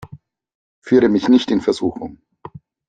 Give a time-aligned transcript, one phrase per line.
[0.83, 2.23] Führe mich nicht in Versuchung!